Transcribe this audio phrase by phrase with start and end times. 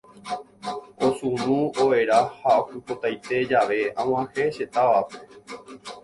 [1.07, 5.19] Osunu, overa ha okypotaite jave ag̃uahẽ che távape.